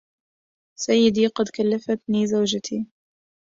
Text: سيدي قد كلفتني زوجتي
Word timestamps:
سيدي 0.79 1.27
قد 1.27 1.45
كلفتني 1.55 2.27
زوجتي 2.27 2.85